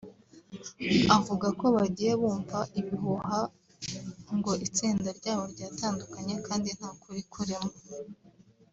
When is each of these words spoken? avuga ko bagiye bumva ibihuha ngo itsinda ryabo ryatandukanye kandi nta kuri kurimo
avuga 1.17 1.47
ko 1.59 1.65
bagiye 1.75 2.13
bumva 2.21 2.59
ibihuha 2.79 3.39
ngo 4.37 4.51
itsinda 4.65 5.09
ryabo 5.19 5.43
ryatandukanye 5.53 6.35
kandi 6.47 6.69
nta 6.77 6.89
kuri 7.01 7.21
kurimo 7.33 7.71